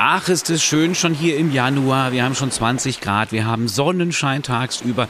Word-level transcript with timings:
Ach, 0.00 0.28
ist 0.28 0.48
es 0.48 0.62
schön 0.62 0.94
schon 0.94 1.12
hier 1.12 1.36
im 1.36 1.52
Januar. 1.52 2.12
Wir 2.12 2.22
haben 2.22 2.36
schon 2.36 2.52
20 2.52 3.00
Grad, 3.00 3.32
wir 3.32 3.46
haben 3.46 3.66
Sonnenschein 3.66 4.44
tagsüber. 4.44 5.08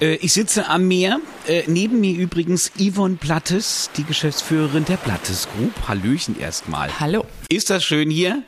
Äh, 0.00 0.16
ich 0.16 0.32
sitze 0.32 0.68
am 0.68 0.88
Meer. 0.88 1.20
Äh, 1.46 1.62
neben 1.68 2.00
mir 2.00 2.16
übrigens 2.16 2.72
Yvonne 2.76 3.14
Plattes, 3.14 3.90
die 3.96 4.02
Geschäftsführerin 4.02 4.84
der 4.86 4.96
Plattes 4.96 5.46
Group. 5.56 5.72
Hallöchen 5.86 6.36
erstmal. 6.36 6.98
Hallo. 6.98 7.26
Ist 7.50 7.70
das 7.70 7.82
schön 7.82 8.10
hier? 8.10 8.42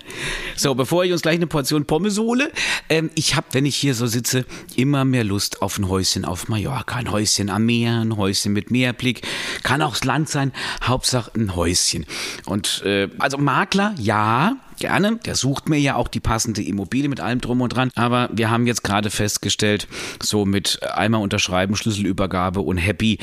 So, 0.56 0.74
bevor 0.74 1.06
ich 1.06 1.12
uns 1.12 1.22
gleich 1.22 1.36
eine 1.36 1.46
Portion 1.46 1.86
Pommes 1.86 2.18
hole, 2.18 2.52
ähm, 2.90 3.08
ich 3.14 3.34
habe, 3.34 3.46
wenn 3.52 3.64
ich 3.64 3.74
hier 3.74 3.94
so 3.94 4.06
sitze, 4.06 4.44
immer 4.76 5.06
mehr 5.06 5.24
Lust 5.24 5.62
auf 5.62 5.78
ein 5.78 5.88
Häuschen 5.88 6.26
auf 6.26 6.48
Mallorca. 6.48 6.96
Ein 6.96 7.10
Häuschen 7.10 7.48
am 7.48 7.64
Meer, 7.64 8.00
ein 8.00 8.18
Häuschen 8.18 8.52
mit 8.52 8.70
Meerblick. 8.70 9.26
Kann 9.62 9.80
auch 9.80 9.92
das 9.92 10.04
Land 10.04 10.28
sein, 10.28 10.52
Hauptsache 10.82 11.30
ein 11.34 11.56
Häuschen. 11.56 12.04
Und 12.44 12.82
äh, 12.84 13.08
also 13.18 13.38
Makler, 13.38 13.94
ja, 13.98 14.58
gerne. 14.80 15.16
Der 15.24 15.34
sucht 15.34 15.70
mir 15.70 15.78
ja 15.78 15.94
auch 15.94 16.08
die 16.08 16.20
passende 16.20 16.62
Immobilie 16.62 17.08
mit 17.08 17.20
allem 17.20 17.40
drum 17.40 17.62
und 17.62 17.70
dran. 17.70 17.90
Aber 17.94 18.28
wir 18.32 18.50
haben 18.50 18.66
jetzt 18.66 18.82
gerade 18.82 19.08
festgestellt, 19.10 19.88
so 20.22 20.44
mit 20.44 20.82
einmal 20.82 21.22
unterschreiben, 21.22 21.74
Schlüsselübergabe 21.74 22.60
und 22.60 22.76
happy 22.76 23.18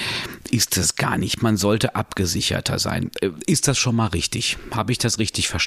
ist 0.50 0.78
das 0.78 0.96
gar 0.96 1.20
nicht. 1.20 1.44
Man 1.44 1.58
sollte 1.58 1.94
abgesicherter 1.96 2.80
sein. 2.80 3.12
Äh, 3.22 3.30
ist 3.46 3.68
das 3.68 3.78
schon 3.78 3.96
mal 3.96 4.08
richtig? 4.08 4.58
Habe 4.72 4.92
ich 4.92 4.98
das 4.98 5.20
richtig 5.20 5.48
verstanden? 5.50 5.67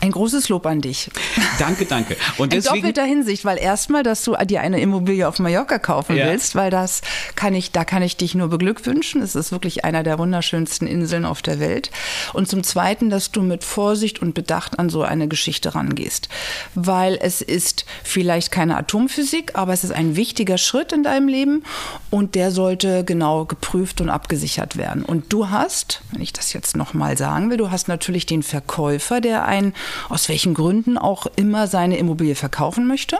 Ein 0.00 0.12
großes 0.12 0.48
Lob 0.48 0.66
an 0.66 0.80
dich. 0.80 1.10
Danke, 1.58 1.84
danke. 1.84 2.16
Und 2.38 2.52
deswegen, 2.52 2.76
In 2.76 2.80
doppelter 2.82 3.04
Hinsicht, 3.04 3.44
weil 3.44 3.58
erstmal, 3.58 4.02
dass 4.02 4.24
du 4.24 4.36
dir 4.44 4.60
eine 4.60 4.80
Immobilie 4.80 5.26
auf 5.26 5.38
Mallorca 5.38 5.78
kaufen 5.78 6.16
ja. 6.16 6.26
willst, 6.26 6.54
weil 6.54 6.70
das 6.70 7.02
kann 7.36 7.54
ich, 7.54 7.72
da 7.72 7.84
kann 7.84 8.02
ich 8.02 8.16
dich 8.16 8.34
nur 8.34 8.48
beglückwünschen. 8.48 9.22
Es 9.22 9.34
ist 9.34 9.52
wirklich 9.52 9.84
einer 9.84 10.02
der 10.02 10.18
wunderschönsten 10.18 10.86
Inseln 10.86 11.24
auf 11.24 11.42
der 11.42 11.60
Welt. 11.60 11.90
Und 12.32 12.48
zum 12.48 12.62
Zweiten, 12.62 13.10
dass 13.10 13.30
du 13.30 13.42
mit 13.42 13.64
Vorsicht 13.64 14.22
und 14.22 14.34
Bedacht 14.34 14.78
an 14.78 14.88
so 14.88 15.02
eine 15.02 15.28
Geschichte 15.28 15.74
rangehst. 15.74 16.28
Weil 16.74 17.18
es 17.20 17.42
ist 17.42 17.84
vielleicht 18.04 18.50
keine 18.50 18.76
Atomphysik, 18.76 19.52
aber 19.54 19.72
es 19.72 19.84
ist 19.84 19.92
ein 19.92 20.16
wichtiger 20.16 20.58
Schritt 20.58 20.92
in 20.92 21.02
deinem 21.02 21.28
Leben 21.28 21.64
und 22.10 22.34
der 22.34 22.50
sollte 22.50 23.04
genau 23.04 23.44
geprüft 23.44 24.00
und 24.00 24.08
abgesichert 24.08 24.76
werden. 24.76 25.04
Und 25.04 25.32
du 25.32 25.50
hast, 25.50 26.02
wenn 26.12 26.22
ich 26.22 26.32
das 26.32 26.52
jetzt 26.52 26.76
nochmal 26.76 27.16
sagen 27.16 27.50
will, 27.50 27.56
du 27.56 27.70
hast 27.70 27.88
natürlich 27.88 28.26
den 28.26 28.42
Verkäufer, 28.42 29.20
der 29.20 29.39
ein, 29.44 29.74
aus 30.08 30.28
welchen 30.28 30.54
Gründen 30.54 30.98
auch 30.98 31.26
immer 31.36 31.66
seine 31.66 31.96
Immobilie 31.96 32.34
verkaufen 32.34 32.86
möchte. 32.86 33.18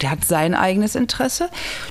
Der 0.00 0.10
hat 0.10 0.24
sein 0.24 0.54
eigenes 0.54 0.94
Interesse. 0.94 1.48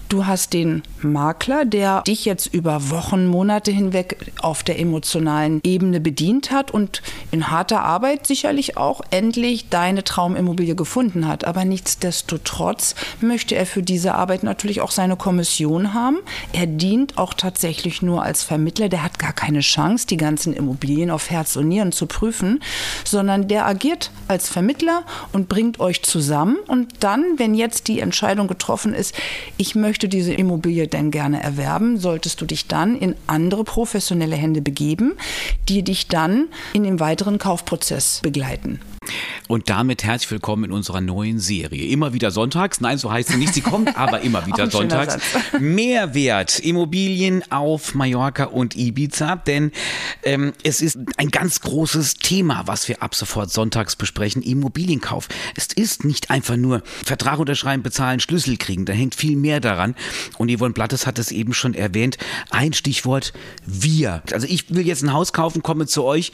Du 0.10 0.26
hast 0.26 0.54
den 0.54 0.84
Makler, 1.02 1.66
der 1.66 2.02
dich 2.02 2.26
jetzt 2.26 2.48
über 2.48 2.90
Wochen, 2.90 3.26
Monate 3.26 3.72
hinweg 3.72 4.32
auf 4.42 4.64
der 4.64 4.80
emotionalen 4.80 5.62
Ebene 5.64 6.00
bedient 6.00 6.52
hat 6.52 6.72
und 6.72 7.02
in 7.32 7.52
harter 7.52 7.82
Arbeit 7.82 8.28
sicherlich 8.28 8.78
auch 8.78 9.02
endlich 9.10 9.70
deine 9.70 10.04
Traumimmobilie 10.04 10.76
gefunden 10.76 11.28
hat. 11.28 11.46
Aber 11.46 11.66
nichtsdestotrotz 11.66 12.96
möchte 13.22 13.56
er 13.56 13.66
für 13.66 13.84
diese 13.84 14.16
Arbeit 14.16 14.44
natürlich 14.44 14.82
auch 14.82 14.92
seine 14.92 15.16
Kommission 15.16 15.94
haben. 15.94 16.18
Er 16.54 16.68
dient 16.68 17.18
auch 17.18 17.34
tatsächlich 17.34 18.02
nur 18.02 18.24
als 18.24 18.44
Vermittler. 18.44 18.90
Der 18.90 19.04
hat 19.04 19.20
gar 19.20 19.34
keine 19.34 19.62
Chance, 19.62 20.08
die 20.08 20.18
ganzen 20.18 20.54
Immobilien 20.54 21.12
auf 21.12 21.30
Herz 21.30 21.56
und 21.56 21.68
Nieren 21.68 21.92
zu 21.92 22.06
prüfen, 22.08 22.62
sondern 23.04 23.48
der 23.48 23.65
agiert 23.66 24.12
als 24.28 24.50
Vermittler 24.50 25.04
und 25.32 25.50
bringt 25.50 25.80
euch 25.80 26.04
zusammen. 26.04 26.58
Und 26.68 27.04
dann, 27.04 27.38
wenn 27.38 27.56
jetzt 27.56 27.88
die 27.88 28.00
Entscheidung 28.00 28.48
getroffen 28.48 28.94
ist, 28.94 29.16
ich 29.58 29.76
möchte 29.76 30.08
diese 30.08 30.34
Immobilie 30.34 30.88
denn 30.88 31.12
gerne 31.12 31.42
erwerben, 31.42 31.98
solltest 31.98 32.42
du 32.42 32.46
dich 32.46 32.68
dann 32.68 32.96
in 32.96 33.16
andere 33.28 33.64
professionelle 33.64 34.36
Hände 34.36 34.62
begeben, 34.62 35.14
die 35.70 35.84
dich 35.84 36.08
dann 36.08 36.48
in 36.74 36.84
dem 36.84 37.00
weiteren 37.00 37.38
Kaufprozess 37.38 38.20
begleiten. 38.22 38.80
Und 39.48 39.70
damit 39.70 40.04
herzlich 40.04 40.32
willkommen 40.32 40.66
in 40.66 40.72
unserer 40.72 41.02
neuen 41.02 41.40
Serie. 41.40 41.88
Immer 41.88 42.14
wieder 42.14 42.32
sonntags. 42.32 42.82
Nein, 42.82 42.98
so 42.98 43.12
heißt 43.12 43.30
sie 43.30 43.38
nicht. 43.38 43.54
Sie 43.54 43.62
kommt 43.62 43.96
aber 43.96 44.22
immer 44.22 44.46
wieder 44.48 44.70
sonntags. 44.72 45.18
Mehrwert 45.60 46.60
Immobilien 46.60 47.44
auf 47.52 47.94
Mallorca 47.94 48.46
und 48.46 48.76
Ibiza. 48.76 49.36
Denn 49.36 49.72
ähm, 50.24 50.54
es 50.64 50.82
ist 50.82 50.98
ein 51.18 51.30
ganz 51.30 51.62
großes 51.62 52.16
Thema, 52.16 52.64
was 52.66 52.88
wir 52.88 53.04
ab 53.04 53.14
sofort 53.14 53.52
sonntags 53.52 53.96
besprechen. 53.96 54.42
Immobilienkauf. 54.42 55.28
Es 55.56 55.68
ist 55.68 56.06
nicht 56.06 56.32
einfach 56.32 56.56
nur 56.56 56.82
Vertrag 56.86 57.38
unterschreiben, 57.38 57.84
bezahlen, 57.84 58.20
Schlüssel 58.20 58.58
kriegen. 58.58 58.86
Da 58.86 58.94
hängt 58.94 59.14
viel 59.14 59.36
mehr 59.36 59.60
daran. 59.60 59.96
Und 60.38 60.52
Yvonne 60.52 60.74
Blattes 60.74 61.06
hat 61.06 61.20
es 61.20 61.32
eben 61.32 61.54
schon 61.54 61.76
erwähnt. 61.76 62.18
Ein 62.50 62.74
Stichwort 62.74 63.34
wir. 63.66 64.24
Also 64.32 64.48
ich 64.48 64.74
will 64.74 64.86
jetzt 64.88 65.04
ein 65.04 65.14
Haus 65.14 65.34
kaufen, 65.34 65.62
komme 65.62 65.86
zu 65.86 66.04
euch 66.04 66.32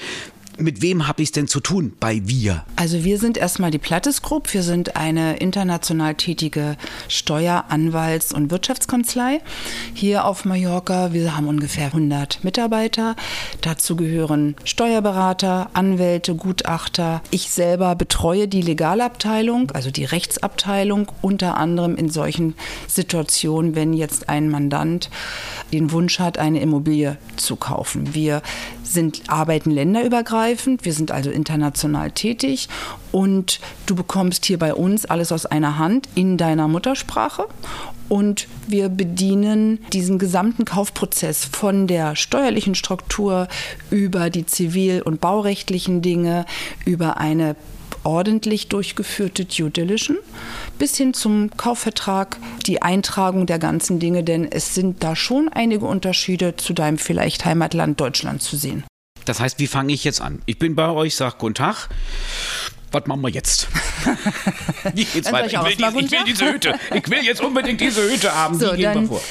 mit 0.61 0.81
wem 0.81 1.07
habe 1.07 1.21
ich 1.21 1.29
es 1.29 1.31
denn 1.31 1.47
zu 1.47 1.59
tun 1.59 1.93
bei 1.99 2.21
wir? 2.25 2.65
Also 2.75 3.03
wir 3.03 3.17
sind 3.17 3.37
erstmal 3.37 3.71
die 3.71 3.77
Plattes 3.77 4.21
Group. 4.21 4.53
Wir 4.53 4.63
sind 4.63 4.95
eine 4.95 5.37
international 5.37 6.15
tätige 6.15 6.77
Steuer-, 7.07 7.65
Anwalts- 7.69 8.33
und 8.33 8.51
Wirtschaftskanzlei 8.51 9.41
hier 9.93 10.25
auf 10.25 10.45
Mallorca. 10.45 11.13
Wir 11.13 11.35
haben 11.35 11.47
ungefähr 11.47 11.87
100 11.87 12.43
Mitarbeiter. 12.43 13.15
Dazu 13.61 13.95
gehören 13.95 14.55
Steuerberater, 14.63 15.69
Anwälte, 15.73 16.35
Gutachter. 16.35 17.21
Ich 17.31 17.51
selber 17.51 17.95
betreue 17.95 18.47
die 18.47 18.61
Legalabteilung, 18.61 19.71
also 19.71 19.91
die 19.91 20.05
Rechtsabteilung, 20.05 21.11
unter 21.21 21.57
anderem 21.57 21.95
in 21.95 22.09
solchen 22.09 22.55
Situationen, 22.87 23.75
wenn 23.75 23.93
jetzt 23.93 24.29
ein 24.29 24.49
Mandant 24.49 25.09
den 25.71 25.91
Wunsch 25.91 26.19
hat, 26.19 26.37
eine 26.37 26.61
Immobilie 26.61 27.17
zu 27.35 27.55
kaufen. 27.55 28.13
Wir 28.13 28.41
sind, 28.91 29.23
arbeiten 29.27 29.71
länderübergreifend, 29.71 30.85
wir 30.85 30.93
sind 30.93 31.11
also 31.11 31.31
international 31.31 32.11
tätig. 32.11 32.69
Und 33.11 33.59
du 33.85 33.95
bekommst 33.95 34.45
hier 34.45 34.59
bei 34.59 34.73
uns 34.73 35.05
alles 35.05 35.31
aus 35.31 35.45
einer 35.45 35.77
Hand 35.77 36.07
in 36.15 36.37
deiner 36.37 36.67
Muttersprache. 36.67 37.47
Und 38.09 38.47
wir 38.67 38.89
bedienen 38.89 39.79
diesen 39.93 40.19
gesamten 40.19 40.65
Kaufprozess 40.65 41.45
von 41.45 41.87
der 41.87 42.17
steuerlichen 42.17 42.75
Struktur 42.75 43.47
über 43.89 44.29
die 44.29 44.45
zivil- 44.45 45.01
und 45.01 45.21
baurechtlichen 45.21 46.01
Dinge, 46.01 46.45
über 46.85 47.17
eine 47.17 47.55
ordentlich 48.03 48.67
durchgeführte 48.67 49.45
Due 49.45 49.69
Diligence 49.69 50.19
bis 50.79 50.97
hin 50.97 51.13
zum 51.13 51.49
Kaufvertrag, 51.57 52.37
die 52.65 52.81
Eintragung 52.81 53.45
der 53.45 53.59
ganzen 53.59 53.99
Dinge, 53.99 54.23
denn 54.23 54.51
es 54.51 54.73
sind 54.75 55.03
da 55.03 55.15
schon 55.15 55.49
einige 55.49 55.85
Unterschiede 55.85 56.55
zu 56.55 56.73
deinem 56.73 56.97
vielleicht 56.97 57.45
Heimatland 57.45 57.99
Deutschland 57.99 58.41
zu 58.41 58.57
sehen. 58.57 58.83
Das 59.25 59.39
heißt, 59.39 59.59
wie 59.59 59.67
fange 59.67 59.93
ich 59.93 60.03
jetzt 60.03 60.21
an? 60.21 60.41
Ich 60.45 60.57
bin 60.57 60.75
bei 60.75 60.89
euch, 60.89 61.15
sag 61.15 61.37
guten 61.37 61.55
Tag 61.55 61.89
was 62.91 63.05
machen 63.05 63.21
wir 63.21 63.29
jetzt? 63.29 63.67
Wie 64.93 65.05
geht's 65.05 65.31
weiter? 65.31 65.47
Ich, 65.47 65.79
will, 65.79 65.87
die, 65.91 66.05
ich 66.05 66.11
will, 66.11 66.19
diese 66.27 66.45
Hütte. 66.51 66.73
Ich 66.93 67.09
will 67.09 67.23
jetzt 67.23 67.41
unbedingt 67.41 67.79
diese 67.79 68.01
Hütte 68.03 68.35
haben. 68.35 68.59
So, 68.59 68.75
wir 68.75 69.07
vor? 69.07 69.21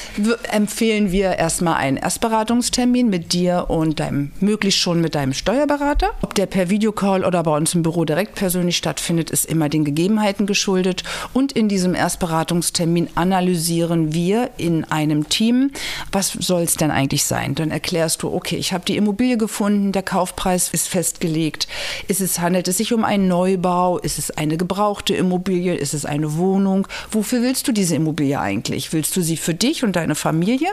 empfehlen 0.49 1.11
wir 1.11 1.37
erstmal 1.37 1.75
einen 1.75 1.97
Erstberatungstermin 1.97 3.09
mit 3.09 3.33
dir 3.33 3.65
und 3.69 3.99
deinem, 3.99 4.31
möglichst 4.39 4.79
schon 4.79 4.99
mit 4.99 5.13
deinem 5.13 5.33
Steuerberater. 5.33 6.11
Ob 6.21 6.33
der 6.33 6.47
per 6.47 6.69
Videocall 6.69 7.23
oder 7.23 7.43
bei 7.43 7.55
uns 7.55 7.75
im 7.75 7.83
Büro 7.83 8.03
direkt 8.03 8.35
persönlich 8.35 8.77
stattfindet, 8.77 9.29
ist 9.29 9.45
immer 9.45 9.69
den 9.69 9.85
Gegebenheiten 9.85 10.47
geschuldet. 10.47 11.03
Und 11.33 11.51
in 11.51 11.69
diesem 11.69 11.93
Erstberatungstermin 11.93 13.09
analysieren 13.13 14.13
wir 14.13 14.49
in 14.57 14.85
einem 14.85 15.29
Team, 15.29 15.71
was 16.11 16.31
soll 16.31 16.63
es 16.63 16.77
denn 16.77 16.89
eigentlich 16.89 17.25
sein? 17.25 17.53
Dann 17.53 17.69
erklärst 17.69 18.23
du, 18.23 18.33
okay, 18.33 18.55
ich 18.55 18.73
habe 18.73 18.85
die 18.85 18.97
Immobilie 18.97 19.37
gefunden, 19.37 19.91
der 19.91 20.03
Kaufpreis 20.03 20.69
ist 20.69 20.87
festgelegt. 20.87 21.67
Ist 22.07 22.21
es, 22.21 22.39
handelt 22.39 22.67
es 22.67 22.77
sich 22.77 22.93
um 22.93 23.03
ein 23.03 23.27
neues 23.27 23.50
Neubau? 23.51 23.99
Ist 23.99 24.17
es 24.17 24.31
eine 24.31 24.57
gebrauchte 24.57 25.15
Immobilie? 25.15 25.75
Ist 25.75 25.93
es 25.93 26.05
eine 26.05 26.37
Wohnung? 26.37 26.87
Wofür 27.11 27.41
willst 27.41 27.67
du 27.67 27.71
diese 27.71 27.95
Immobilie 27.95 28.39
eigentlich? 28.39 28.93
Willst 28.93 29.15
du 29.15 29.21
sie 29.21 29.37
für 29.37 29.53
dich 29.53 29.83
und 29.83 29.95
deine 29.95 30.15
Familie? 30.15 30.69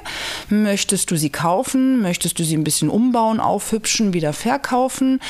Möchtest 0.49 1.11
du 1.11 1.17
sie 1.17 1.31
kaufen? 1.31 2.01
Möchtest 2.01 2.39
du 2.39 2.45
sie 2.45 2.57
ein 2.57 2.65
bisschen 2.65 2.89
umbauen, 2.89 3.41
aufhübschen, 3.41 4.13
wieder 4.13 4.33
verkaufen? 4.33 5.21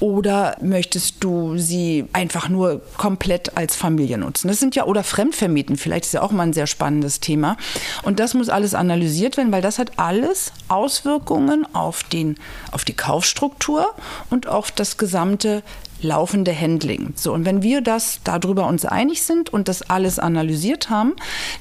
Oder 0.00 0.56
möchtest 0.60 1.16
du 1.20 1.56
sie 1.56 2.04
einfach 2.12 2.48
nur 2.48 2.82
komplett 2.96 3.56
als 3.56 3.76
Familie 3.76 4.18
nutzen? 4.18 4.48
Das 4.48 4.60
sind 4.60 4.76
ja, 4.76 4.84
oder 4.84 5.04
Fremdvermieten, 5.04 5.76
vielleicht 5.76 6.06
ist 6.06 6.12
ja 6.12 6.22
auch 6.22 6.32
mal 6.32 6.42
ein 6.42 6.52
sehr 6.52 6.66
spannendes 6.66 7.20
Thema. 7.20 7.56
Und 8.02 8.20
das 8.20 8.34
muss 8.34 8.48
alles 8.48 8.74
analysiert 8.74 9.36
werden, 9.36 9.52
weil 9.52 9.62
das 9.62 9.78
hat 9.78 9.92
alles 9.98 10.52
Auswirkungen 10.68 11.66
auf, 11.74 12.02
den, 12.02 12.36
auf 12.72 12.84
die 12.84 12.94
Kaufstruktur 12.94 13.94
und 14.28 14.46
auf 14.48 14.70
das 14.70 14.98
gesamte 14.98 15.62
laufende 16.02 16.58
Handling. 16.58 17.12
So, 17.14 17.32
und 17.32 17.44
wenn 17.44 17.62
wir 17.62 17.80
das 17.80 18.20
darüber 18.24 18.66
uns 18.66 18.84
einig 18.84 19.22
sind 19.22 19.52
und 19.52 19.68
das 19.68 19.82
alles 19.82 20.18
analysiert 20.18 20.90
haben, 20.90 21.14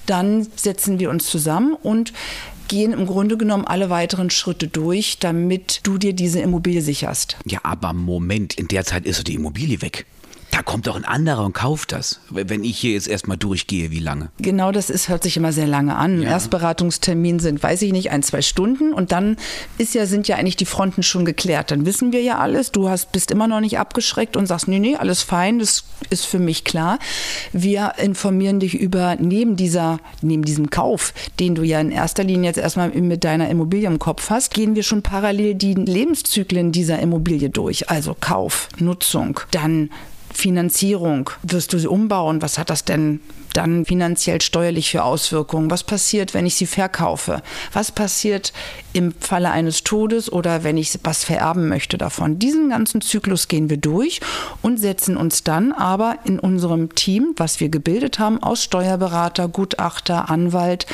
dann 0.05 0.47
setzen 0.55 0.99
wir 0.99 1.09
uns 1.09 1.27
zusammen 1.27 1.73
und 1.73 2.13
gehen 2.67 2.93
im 2.93 3.05
Grunde 3.05 3.37
genommen 3.37 3.65
alle 3.65 3.89
weiteren 3.89 4.29
Schritte 4.29 4.67
durch, 4.67 5.19
damit 5.19 5.81
du 5.83 5.97
dir 5.97 6.13
diese 6.13 6.39
Immobilie 6.39 6.81
sicherst. 6.81 7.37
Ja, 7.45 7.59
aber 7.63 7.93
Moment, 7.93 8.55
in 8.55 8.67
der 8.67 8.85
Zeit 8.85 9.05
ist 9.05 9.27
die 9.27 9.35
Immobilie 9.35 9.81
weg. 9.81 10.05
Da 10.55 10.61
kommt 10.61 10.87
doch 10.87 10.95
ein 10.95 11.03
anderer 11.03 11.43
und 11.43 11.51
kauft 11.51 11.91
das. 11.91 12.21
Wenn 12.29 12.63
ich 12.63 12.77
hier 12.77 12.93
jetzt 12.93 13.09
erstmal 13.09 13.35
durchgehe, 13.35 13.91
wie 13.91 13.99
lange? 13.99 14.29
Genau, 14.37 14.71
das 14.71 14.89
ist, 14.89 15.09
hört 15.09 15.21
sich 15.21 15.35
immer 15.35 15.51
sehr 15.51 15.67
lange 15.67 15.97
an. 15.97 16.21
Ja. 16.21 16.29
Erstberatungstermin 16.29 17.39
sind, 17.39 17.61
weiß 17.61 17.81
ich 17.81 17.91
nicht, 17.91 18.09
ein, 18.09 18.23
zwei 18.23 18.41
Stunden 18.41 18.93
und 18.93 19.11
dann 19.11 19.35
ist 19.77 19.93
ja, 19.95 20.05
sind 20.05 20.29
ja 20.29 20.37
eigentlich 20.37 20.55
die 20.55 20.63
Fronten 20.63 21.03
schon 21.03 21.25
geklärt. 21.25 21.71
Dann 21.71 21.85
wissen 21.85 22.13
wir 22.13 22.21
ja 22.21 22.37
alles. 22.37 22.71
Du 22.71 22.87
hast, 22.87 23.11
bist 23.11 23.31
immer 23.31 23.49
noch 23.49 23.59
nicht 23.59 23.79
abgeschreckt 23.79 24.37
und 24.37 24.45
sagst, 24.45 24.69
nee, 24.69 24.79
nee, 24.79 24.95
alles 24.95 25.23
fein, 25.23 25.59
das 25.59 25.83
ist 26.09 26.25
für 26.25 26.39
mich 26.39 26.63
klar. 26.63 26.99
Wir 27.51 27.95
informieren 27.97 28.61
dich 28.61 28.75
über 28.75 29.17
neben 29.19 29.57
dieser, 29.57 29.99
neben 30.21 30.45
diesem 30.45 30.69
Kauf, 30.69 31.13
den 31.37 31.55
du 31.55 31.63
ja 31.63 31.81
in 31.81 31.91
erster 31.91 32.23
Linie 32.23 32.47
jetzt 32.47 32.59
erstmal 32.59 32.91
mit 32.91 33.25
deiner 33.25 33.49
Immobilie 33.49 33.87
im 33.87 33.99
Kopf 33.99 34.29
hast, 34.29 34.53
gehen 34.53 34.75
wir 34.75 34.83
schon 34.83 35.01
parallel 35.01 35.55
die 35.55 35.73
Lebenszyklen 35.73 36.71
dieser 36.71 36.99
Immobilie 36.99 37.49
durch. 37.49 37.89
Also 37.89 38.15
Kauf, 38.17 38.69
Nutzung, 38.79 39.41
dann 39.51 39.89
Finanzierung. 40.35 41.29
Wirst 41.43 41.73
du 41.73 41.79
sie 41.79 41.87
umbauen? 41.87 42.41
Was 42.41 42.57
hat 42.57 42.69
das 42.69 42.83
denn 42.83 43.21
dann 43.55 43.85
finanziell 43.85 44.41
steuerlich 44.41 44.91
für 44.91 45.03
Auswirkungen? 45.03 45.71
Was 45.71 45.83
passiert, 45.83 46.33
wenn 46.33 46.45
ich 46.45 46.55
sie 46.55 46.65
verkaufe? 46.65 47.41
Was 47.73 47.91
passiert 47.91 48.53
im 48.93 49.13
Falle 49.19 49.51
eines 49.51 49.83
Todes 49.83 50.31
oder 50.31 50.63
wenn 50.63 50.77
ich 50.77 50.99
was 51.03 51.23
vererben 51.23 51.67
möchte 51.67 51.97
davon? 51.97 52.39
Diesen 52.39 52.69
ganzen 52.69 53.01
Zyklus 53.01 53.47
gehen 53.47 53.69
wir 53.69 53.77
durch 53.77 54.21
und 54.61 54.79
setzen 54.79 55.17
uns 55.17 55.43
dann 55.43 55.71
aber 55.71 56.19
in 56.25 56.39
unserem 56.39 56.93
Team, 56.95 57.33
was 57.37 57.59
wir 57.59 57.69
gebildet 57.69 58.19
haben, 58.19 58.41
aus 58.41 58.63
Steuerberater, 58.63 59.47
Gutachter, 59.47 60.29
Anwalt 60.29 60.85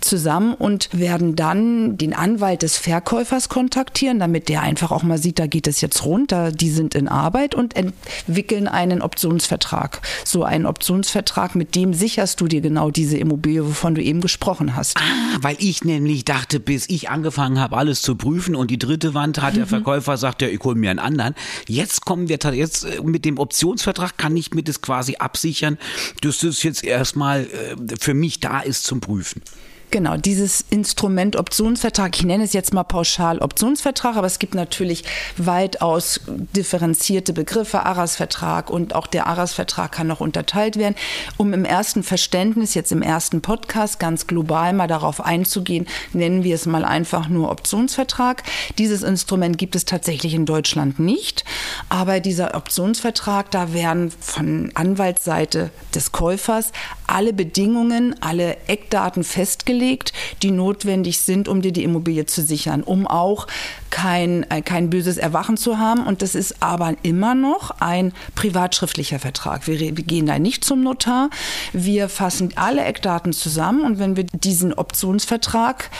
zusammen 0.00 0.54
und 0.54 0.88
werden 0.92 1.36
dann 1.36 1.96
den 1.96 2.14
Anwalt 2.14 2.62
des 2.62 2.76
Verkäufers 2.76 3.48
kontaktieren, 3.48 4.18
damit 4.18 4.48
der 4.48 4.62
einfach 4.62 4.90
auch 4.90 5.02
mal 5.02 5.18
sieht, 5.18 5.38
da 5.38 5.46
geht 5.46 5.66
es 5.66 5.80
jetzt 5.80 6.04
runter, 6.04 6.52
die 6.52 6.70
sind 6.70 6.94
in 6.94 7.08
Arbeit 7.08 7.54
und 7.54 7.76
entwickeln 7.76 8.68
einen 8.68 9.02
Optionsvertrag. 9.02 10.00
So 10.24 10.44
einen 10.44 10.66
Optionsvertrag, 10.66 11.54
mit 11.54 11.74
dem 11.74 11.92
sicherst 12.00 12.40
du 12.40 12.48
dir 12.48 12.60
genau 12.60 12.90
diese 12.90 13.16
Immobilie, 13.16 13.64
wovon 13.64 13.94
du 13.94 14.02
eben 14.02 14.20
gesprochen 14.20 14.74
hast? 14.74 14.96
Ah, 14.96 15.38
weil 15.40 15.56
ich 15.60 15.84
nämlich 15.84 16.24
dachte, 16.24 16.58
bis 16.58 16.88
ich 16.88 17.08
angefangen 17.10 17.60
habe, 17.60 17.76
alles 17.76 18.02
zu 18.02 18.16
prüfen 18.16 18.56
und 18.56 18.72
die 18.72 18.78
dritte 18.78 19.14
Wand 19.14 19.40
hat 19.40 19.54
der 19.54 19.66
mhm. 19.66 19.68
Verkäufer 19.68 20.16
sagt, 20.16 20.42
ja, 20.42 20.48
ich 20.48 20.60
hole 20.60 20.74
mir 20.74 20.90
einen 20.90 20.98
anderen. 20.98 21.34
Jetzt 21.68 22.04
kommen 22.04 22.28
wir 22.28 22.38
jetzt 22.52 22.84
äh, 22.84 23.00
mit 23.02 23.24
dem 23.24 23.38
Optionsvertrag 23.38 24.18
kann 24.18 24.36
ich 24.36 24.52
mir 24.52 24.64
das 24.64 24.80
quasi 24.82 25.16
absichern, 25.16 25.78
dass 26.22 26.40
das 26.40 26.62
jetzt 26.64 26.82
erstmal 26.82 27.42
äh, 27.42 27.96
für 28.00 28.14
mich 28.14 28.40
da 28.40 28.60
ist 28.60 28.82
zum 28.84 29.00
Prüfen. 29.00 29.42
Genau, 29.92 30.16
dieses 30.16 30.64
Instrument 30.70 31.34
Optionsvertrag, 31.34 32.16
ich 32.16 32.24
nenne 32.24 32.44
es 32.44 32.52
jetzt 32.52 32.72
mal 32.72 32.84
pauschal 32.84 33.38
Optionsvertrag, 33.38 34.16
aber 34.16 34.26
es 34.28 34.38
gibt 34.38 34.54
natürlich 34.54 35.02
weitaus 35.36 36.20
differenzierte 36.28 37.32
Begriffe, 37.32 37.84
Aras-Vertrag 37.84 38.70
und 38.70 38.94
auch 38.94 39.08
der 39.08 39.26
Aras-Vertrag 39.26 39.90
kann 39.90 40.06
noch 40.06 40.20
unterteilt 40.20 40.76
werden. 40.76 40.94
Um 41.38 41.52
im 41.52 41.64
ersten 41.64 42.04
Verständnis, 42.04 42.74
jetzt 42.74 42.92
im 42.92 43.02
ersten 43.02 43.40
Podcast 43.40 43.98
ganz 43.98 44.28
global 44.28 44.74
mal 44.74 44.86
darauf 44.86 45.24
einzugehen, 45.24 45.88
nennen 46.12 46.44
wir 46.44 46.54
es 46.54 46.66
mal 46.66 46.84
einfach 46.84 47.28
nur 47.28 47.50
Optionsvertrag. 47.50 48.44
Dieses 48.78 49.02
Instrument 49.02 49.58
gibt 49.58 49.74
es 49.74 49.86
tatsächlich 49.86 50.34
in 50.34 50.46
Deutschland 50.46 51.00
nicht, 51.00 51.44
aber 51.88 52.20
dieser 52.20 52.54
Optionsvertrag, 52.54 53.50
da 53.50 53.72
werden 53.72 54.12
von 54.20 54.70
Anwaltsseite 54.74 55.70
des 55.96 56.12
Käufers 56.12 56.70
alle 57.10 57.32
Bedingungen, 57.32 58.14
alle 58.20 58.56
Eckdaten 58.66 59.24
festgelegt 59.24 60.12
die 60.42 60.50
notwendig 60.50 61.20
sind, 61.20 61.48
um 61.48 61.62
dir 61.62 61.72
die 61.72 61.84
Immobilie 61.84 62.26
zu 62.26 62.42
sichern, 62.42 62.82
um 62.82 63.06
auch 63.06 63.46
kein, 63.90 64.48
äh, 64.50 64.62
kein 64.62 64.90
böses 64.90 65.18
Erwachen 65.18 65.56
zu 65.56 65.78
haben. 65.78 66.06
Und 66.06 66.22
das 66.22 66.34
ist 66.34 66.62
aber 66.62 66.94
immer 67.02 67.34
noch 67.34 67.72
ein 67.80 68.12
privatschriftlicher 68.34 69.18
Vertrag. 69.18 69.66
Wir 69.66 69.92
gehen 69.92 70.26
da 70.26 70.38
nicht 70.38 70.64
zum 70.64 70.82
Notar. 70.82 71.30
Wir 71.72 72.08
fassen 72.08 72.52
alle 72.56 72.84
Eckdaten 72.84 73.32
zusammen 73.32 73.84
und 73.84 73.98
wenn 73.98 74.16
wir 74.16 74.24
diesen 74.24 74.72
Optionsvertrag 74.72 75.90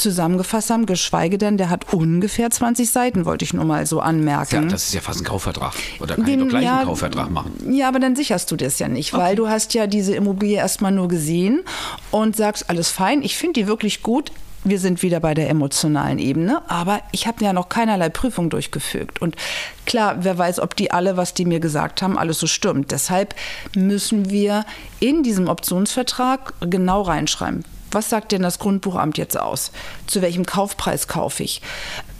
zusammengefasst 0.00 0.70
haben, 0.70 0.86
geschweige 0.86 1.38
denn, 1.38 1.56
der 1.56 1.70
hat 1.70 1.92
ungefähr 1.92 2.50
20 2.50 2.90
Seiten, 2.90 3.24
wollte 3.24 3.44
ich 3.44 3.52
nur 3.52 3.64
mal 3.64 3.86
so 3.86 4.00
anmerken. 4.00 4.64
Ja, 4.64 4.68
das 4.68 4.84
ist 4.84 4.94
ja 4.94 5.00
fast 5.00 5.20
ein 5.20 5.24
Kaufvertrag. 5.24 5.74
Oder 6.00 6.16
kann 6.16 6.24
Den, 6.24 6.38
ich 6.38 6.44
doch 6.44 6.50
gleich 6.50 6.64
ja, 6.64 6.78
einen 6.78 6.86
Kaufvertrag 6.86 7.30
machen? 7.30 7.52
Ja, 7.72 7.88
aber 7.88 8.00
dann 8.00 8.16
sicherst 8.16 8.50
du 8.50 8.56
das 8.56 8.78
ja 8.78 8.88
nicht, 8.88 9.12
okay. 9.12 9.22
weil 9.22 9.36
du 9.36 9.48
hast 9.48 9.74
ja 9.74 9.86
diese 9.86 10.14
Immobilie 10.14 10.56
erstmal 10.56 10.92
nur 10.92 11.08
gesehen 11.08 11.62
und 12.10 12.36
sagst, 12.36 12.68
alles 12.68 12.90
fein, 12.90 13.22
ich 13.22 13.36
finde 13.36 13.60
die 13.60 13.66
wirklich 13.66 14.02
gut, 14.02 14.32
wir 14.64 14.78
sind 14.78 15.02
wieder 15.02 15.20
bei 15.20 15.34
der 15.34 15.48
emotionalen 15.48 16.18
Ebene, 16.18 16.62
aber 16.68 17.00
ich 17.12 17.26
habe 17.26 17.42
ja 17.42 17.52
noch 17.52 17.68
keinerlei 17.68 18.10
Prüfung 18.10 18.50
durchgefügt. 18.50 19.22
Und 19.22 19.36
klar, 19.86 20.18
wer 20.20 20.36
weiß, 20.36 20.60
ob 20.60 20.76
die 20.76 20.90
alle, 20.90 21.16
was 21.16 21.34
die 21.34 21.46
mir 21.46 21.60
gesagt 21.60 22.02
haben, 22.02 22.18
alles 22.18 22.38
so 22.38 22.46
stimmt. 22.46 22.90
Deshalb 22.90 23.34
müssen 23.74 24.30
wir 24.30 24.64
in 24.98 25.22
diesem 25.22 25.48
Optionsvertrag 25.48 26.52
genau 26.60 27.02
reinschreiben, 27.02 27.64
was 27.90 28.10
sagt 28.10 28.32
denn 28.32 28.42
das 28.42 28.58
Grundbuchamt 28.58 29.18
jetzt 29.18 29.38
aus? 29.38 29.72
Zu 30.06 30.22
welchem 30.22 30.46
Kaufpreis 30.46 31.08
kaufe 31.08 31.42
ich? 31.42 31.62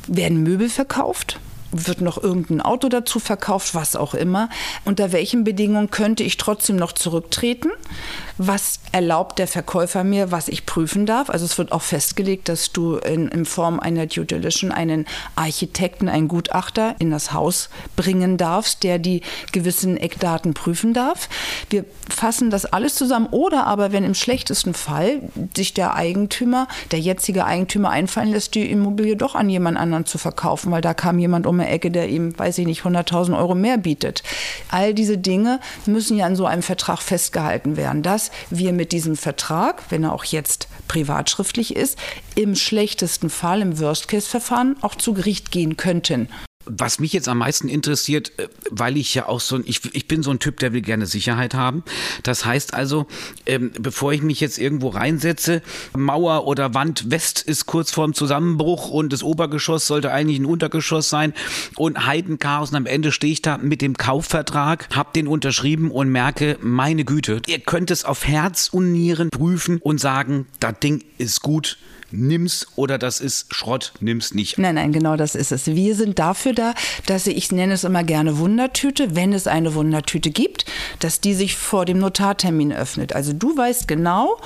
Werden 0.06 0.42
Möbel 0.42 0.68
verkauft? 0.68 1.38
Wird 1.72 2.00
noch 2.00 2.22
irgendein 2.22 2.60
Auto 2.60 2.88
dazu 2.88 3.20
verkauft, 3.20 3.74
was 3.74 3.96
auch 3.96 4.14
immer. 4.14 4.48
Unter 4.84 5.12
welchen 5.12 5.44
Bedingungen 5.44 5.90
könnte 5.90 6.22
ich 6.22 6.36
trotzdem 6.36 6.76
noch 6.76 6.92
zurücktreten? 6.92 7.70
Was 8.38 8.80
erlaubt 8.92 9.38
der 9.38 9.46
Verkäufer 9.46 10.02
mir, 10.02 10.32
was 10.32 10.48
ich 10.48 10.66
prüfen 10.66 11.06
darf? 11.06 11.30
Also 11.30 11.44
es 11.44 11.58
wird 11.58 11.72
auch 11.72 11.82
festgelegt, 11.82 12.48
dass 12.48 12.72
du 12.72 12.96
in, 12.96 13.28
in 13.28 13.44
Form 13.44 13.78
einer 13.78 14.06
Due 14.06 14.24
Diligence 14.24 14.74
einen 14.74 15.06
Architekten, 15.36 16.08
einen 16.08 16.28
Gutachter 16.28 16.96
in 16.98 17.10
das 17.10 17.32
Haus 17.32 17.68
bringen 17.96 18.36
darfst, 18.36 18.82
der 18.82 18.98
die 18.98 19.22
gewissen 19.52 19.96
Eckdaten 19.96 20.54
prüfen 20.54 20.94
darf. 20.94 21.28
Wir 21.68 21.84
fassen 22.08 22.50
das 22.50 22.64
alles 22.64 22.94
zusammen 22.94 23.28
oder 23.30 23.66
aber, 23.66 23.92
wenn 23.92 24.04
im 24.04 24.14
schlechtesten 24.14 24.74
Fall 24.74 25.20
sich 25.54 25.74
der 25.74 25.94
Eigentümer, 25.94 26.66
der 26.90 26.98
jetzige 26.98 27.44
Eigentümer 27.44 27.90
einfallen 27.90 28.30
lässt, 28.30 28.54
die 28.54 28.70
Immobilie 28.70 29.16
doch 29.16 29.34
an 29.34 29.48
jemand 29.50 29.76
anderen 29.76 30.06
zu 30.06 30.18
verkaufen, 30.18 30.72
weil 30.72 30.80
da 30.80 30.94
kam 30.94 31.18
jemand 31.18 31.46
um 31.46 31.59
die 31.60 31.66
Ecke, 31.66 31.90
der 31.90 32.08
ihm, 32.08 32.38
weiß 32.38 32.58
ich 32.58 32.66
nicht, 32.66 32.82
100.000 32.82 33.38
Euro 33.38 33.54
mehr 33.54 33.78
bietet. 33.78 34.22
All 34.70 34.94
diese 34.94 35.18
Dinge 35.18 35.60
müssen 35.86 36.16
ja 36.16 36.26
in 36.26 36.36
so 36.36 36.46
einem 36.46 36.62
Vertrag 36.62 37.00
festgehalten 37.00 37.76
werden. 37.76 38.02
Das 38.02 38.30
wir 38.50 38.72
mit 38.72 38.92
diesem 38.92 39.16
Vertrag, 39.16 39.82
wenn 39.90 40.04
er 40.04 40.12
auch 40.12 40.24
jetzt 40.24 40.68
privatschriftlich 40.88 41.76
ist, 41.76 41.98
im 42.34 42.54
schlechtesten 42.54 43.30
Fall, 43.30 43.62
im 43.62 43.78
Worst-Case-Verfahren 43.78 44.76
auch 44.80 44.94
zu 44.94 45.14
Gericht 45.14 45.50
gehen 45.50 45.76
könnten. 45.76 46.28
Was 46.66 46.98
mich 46.98 47.14
jetzt 47.14 47.26
am 47.26 47.38
meisten 47.38 47.70
interessiert, 47.70 48.38
äh, 48.38 48.48
weil 48.70 48.98
ich 48.98 49.14
ja 49.14 49.26
auch 49.26 49.40
so 49.40 49.56
ein, 49.56 49.62
ich, 49.64 49.94
ich 49.94 50.06
bin 50.06 50.22
so 50.22 50.30
ein 50.30 50.40
Typ, 50.40 50.58
der 50.60 50.74
will 50.74 50.82
gerne 50.82 51.06
Sicherheit 51.06 51.54
haben. 51.54 51.82
Das 52.22 52.44
heißt 52.44 52.74
also, 52.74 53.06
ähm, 53.46 53.72
bevor 53.80 54.12
ich 54.12 54.20
mich 54.20 54.40
jetzt 54.40 54.58
irgendwo 54.58 54.88
reinsetze, 54.88 55.62
Mauer 55.96 56.46
oder 56.46 56.74
Wand 56.74 57.10
West 57.10 57.40
ist 57.40 57.64
kurz 57.64 57.90
vorm 57.90 58.12
Zusammenbruch 58.12 58.90
und 58.90 59.10
das 59.10 59.22
Obergeschoss 59.22 59.86
sollte 59.86 60.12
eigentlich 60.12 60.38
ein 60.38 60.44
Untergeschoss 60.44 61.08
sein 61.08 61.32
und 61.76 62.06
Heidenchaos 62.06 62.70
und 62.70 62.76
am 62.76 62.86
Ende 62.86 63.10
stehe 63.10 63.32
ich 63.32 63.40
da 63.40 63.56
mit 63.56 63.80
dem 63.80 63.96
Kaufvertrag, 63.96 64.88
hab 64.94 65.14
den 65.14 65.28
unterschrieben 65.28 65.90
und 65.90 66.10
merke, 66.10 66.58
meine 66.60 67.06
Güte, 67.06 67.40
ihr 67.46 67.60
könnt 67.60 67.90
es 67.90 68.04
auf 68.04 68.26
Herz 68.26 68.68
und 68.70 68.92
Nieren 68.92 69.30
prüfen 69.30 69.78
und 69.82 69.98
sagen, 69.98 70.46
das 70.60 70.78
Ding 70.80 71.04
ist 71.16 71.40
gut 71.40 71.78
nimm's 72.12 72.66
oder 72.76 72.98
das 72.98 73.20
ist 73.20 73.54
Schrott, 73.54 73.92
nimm's 74.00 74.34
nicht. 74.34 74.58
Nein, 74.58 74.76
nein, 74.76 74.92
genau 74.92 75.16
das 75.16 75.34
ist 75.34 75.52
es. 75.52 75.66
Wir 75.66 75.94
sind 75.94 76.18
dafür 76.18 76.52
da, 76.52 76.74
dass 77.06 77.24
sie, 77.24 77.32
ich 77.32 77.52
nenne 77.52 77.74
es 77.74 77.84
immer 77.84 78.04
gerne 78.04 78.38
Wundertüte, 78.38 79.14
wenn 79.14 79.32
es 79.32 79.46
eine 79.46 79.74
Wundertüte 79.74 80.30
gibt, 80.30 80.64
dass 80.98 81.20
die 81.20 81.34
sich 81.34 81.56
vor 81.56 81.84
dem 81.84 81.98
Notartermin 81.98 82.72
öffnet. 82.72 83.14
Also 83.14 83.32
du 83.32 83.56
weißt 83.56 83.88
genau, 83.88 84.38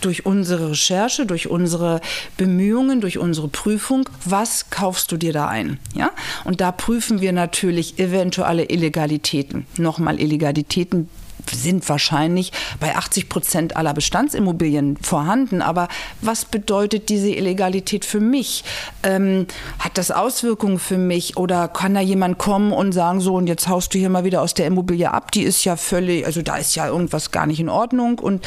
durch 0.00 0.26
unsere 0.26 0.70
Recherche, 0.70 1.26
durch 1.26 1.48
unsere 1.48 2.00
Bemühungen, 2.36 3.00
durch 3.00 3.18
unsere 3.18 3.48
Prüfung, 3.48 4.08
was 4.24 4.70
kaufst 4.70 5.10
du 5.10 5.16
dir 5.16 5.32
da 5.32 5.48
ein? 5.48 5.78
Ja? 5.94 6.10
Und 6.44 6.60
da 6.60 6.72
prüfen 6.72 7.20
wir 7.20 7.32
natürlich 7.32 7.98
eventuelle 7.98 8.64
Illegalitäten. 8.64 9.66
Nochmal 9.78 10.20
Illegalitäten 10.20 11.08
sind 11.50 11.88
wahrscheinlich 11.88 12.52
bei 12.80 12.96
80 12.96 13.28
Prozent 13.28 13.76
aller 13.76 13.94
Bestandsimmobilien 13.94 14.96
vorhanden. 14.98 15.62
Aber 15.62 15.88
was 16.20 16.44
bedeutet 16.44 17.08
diese 17.08 17.30
Illegalität 17.30 18.04
für 18.04 18.20
mich? 18.20 18.64
Ähm, 19.02 19.46
hat 19.78 19.98
das 19.98 20.10
Auswirkungen 20.10 20.78
für 20.78 20.98
mich? 20.98 21.36
Oder 21.36 21.68
kann 21.68 21.94
da 21.94 22.00
jemand 22.00 22.38
kommen 22.38 22.72
und 22.72 22.92
sagen, 22.92 23.20
so, 23.20 23.34
und 23.34 23.46
jetzt 23.46 23.68
haust 23.68 23.94
du 23.94 23.98
hier 23.98 24.10
mal 24.10 24.24
wieder 24.24 24.42
aus 24.42 24.54
der 24.54 24.66
Immobilie 24.66 25.10
ab? 25.10 25.32
Die 25.32 25.42
ist 25.42 25.64
ja 25.64 25.76
völlig, 25.76 26.26
also 26.26 26.42
da 26.42 26.56
ist 26.56 26.74
ja 26.74 26.88
irgendwas 26.88 27.30
gar 27.30 27.46
nicht 27.46 27.60
in 27.60 27.68
Ordnung. 27.68 28.18
Und 28.18 28.44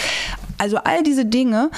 also 0.58 0.77
all 0.77 1.03
diese 1.03 1.25
Dinge 1.25 1.72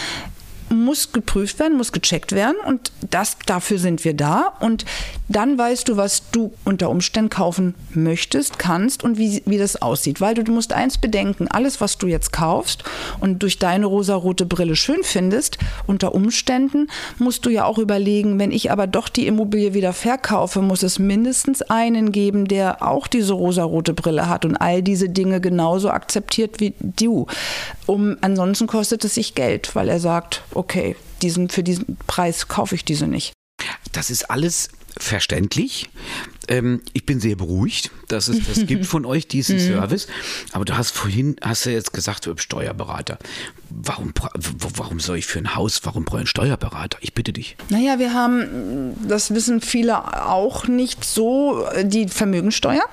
muss 0.71 1.11
geprüft 1.11 1.59
werden, 1.59 1.77
muss 1.77 1.91
gecheckt 1.91 2.31
werden 2.31 2.57
und 2.65 2.91
das, 3.09 3.37
dafür 3.45 3.77
sind 3.77 4.03
wir 4.05 4.13
da. 4.13 4.53
Und 4.59 4.85
dann 5.27 5.57
weißt 5.57 5.87
du, 5.89 5.97
was 5.97 6.29
du 6.31 6.53
unter 6.65 6.89
Umständen 6.89 7.29
kaufen 7.29 7.75
möchtest, 7.93 8.59
kannst 8.59 9.03
und 9.03 9.17
wie, 9.17 9.41
wie 9.45 9.57
das 9.57 9.81
aussieht. 9.81 10.21
Weil 10.21 10.33
du, 10.33 10.43
du 10.43 10.51
musst 10.51 10.73
eins 10.73 10.97
bedenken, 10.97 11.47
alles, 11.47 11.81
was 11.81 11.97
du 11.97 12.07
jetzt 12.07 12.31
kaufst 12.31 12.83
und 13.19 13.43
durch 13.43 13.59
deine 13.59 13.85
rosarote 13.85 14.45
Brille 14.45 14.75
schön 14.75 15.03
findest, 15.03 15.57
unter 15.87 16.15
Umständen 16.15 16.87
musst 17.17 17.45
du 17.45 17.49
ja 17.49 17.65
auch 17.65 17.77
überlegen, 17.77 18.39
wenn 18.39 18.51
ich 18.51 18.71
aber 18.71 18.87
doch 18.87 19.09
die 19.09 19.27
Immobilie 19.27 19.73
wieder 19.73 19.93
verkaufe, 19.93 20.61
muss 20.61 20.83
es 20.83 20.99
mindestens 20.99 21.61
einen 21.61 22.11
geben, 22.11 22.47
der 22.47 22.81
auch 22.87 23.07
diese 23.07 23.33
rosarote 23.33 23.93
Brille 23.93 24.29
hat 24.29 24.45
und 24.45 24.55
all 24.55 24.81
diese 24.81 25.09
Dinge 25.09 25.41
genauso 25.41 25.89
akzeptiert 25.89 26.59
wie 26.59 26.73
du. 26.79 27.27
Um, 27.91 28.15
ansonsten 28.21 28.67
kostet 28.67 29.03
es 29.03 29.15
sich 29.15 29.35
Geld, 29.35 29.75
weil 29.75 29.89
er 29.89 29.99
sagt, 29.99 30.43
okay, 30.53 30.95
diesen, 31.21 31.49
für 31.49 31.61
diesen 31.61 31.97
Preis 32.07 32.47
kaufe 32.47 32.73
ich 32.73 32.85
diese 32.85 33.05
nicht. 33.05 33.33
Das 33.91 34.09
ist 34.09 34.31
alles 34.31 34.69
verständlich. 34.97 35.89
Ähm, 36.47 36.81
ich 36.93 37.05
bin 37.05 37.19
sehr 37.19 37.35
beruhigt, 37.35 37.91
dass 38.07 38.27
es 38.27 38.45
das 38.47 38.65
gibt 38.65 38.85
von 38.85 39.05
euch, 39.05 39.27
diesen 39.27 39.55
mhm. 39.57 39.59
Service. 39.59 40.07
Aber 40.51 40.65
du 40.65 40.77
hast 40.77 40.91
vorhin, 40.91 41.35
hast 41.41 41.65
du 41.65 41.71
jetzt 41.71 41.93
gesagt, 41.93 42.29
Steuerberater. 42.37 43.19
Warum, 43.69 44.13
warum 44.75 44.99
soll 44.99 45.17
ich 45.17 45.25
für 45.25 45.39
ein 45.39 45.55
Haus, 45.55 45.81
warum 45.83 46.03
brauche 46.03 46.17
ich 46.17 46.21
einen 46.21 46.27
Steuerberater? 46.27 46.97
Ich 47.01 47.13
bitte 47.13 47.31
dich. 47.31 47.55
Naja, 47.69 47.99
wir 47.99 48.13
haben, 48.13 48.95
das 49.07 49.33
wissen 49.33 49.61
viele 49.61 50.27
auch 50.27 50.67
nicht 50.67 51.05
so, 51.05 51.65
die 51.83 52.07
Vermögensteuer. 52.07 52.83